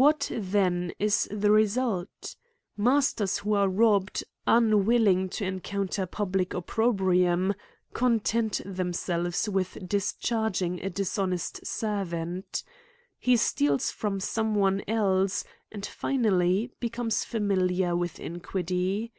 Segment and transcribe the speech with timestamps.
[0.00, 2.34] What then is the result?
[2.76, 7.54] Masters who are rob bed, unwilling to tnconnXtr public opprobrium^
[7.92, 12.64] content themselves with discharging a dishonest servant,
[13.20, 19.12] he steals from some one else, and finally, becomes familiar with iniquity.